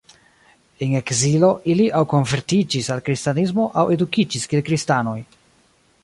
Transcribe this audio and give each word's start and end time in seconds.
En 0.85 0.93
ekzilo 0.99 1.49
ili 1.73 1.83
aŭ 1.99 2.01
konvertiĝis 2.13 2.89
al 2.95 3.03
kristanismo 3.09 3.67
aŭ 3.81 3.83
edukiĝis 3.97 4.51
kiel 4.53 4.65
kristanoj. 4.71 5.17